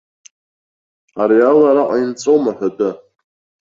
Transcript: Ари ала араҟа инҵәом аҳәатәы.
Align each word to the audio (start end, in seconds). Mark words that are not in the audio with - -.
Ари 1.21 1.39
ала 1.49 1.65
араҟа 1.69 1.95
инҵәом 2.01 2.43
аҳәатәы. 2.51 2.89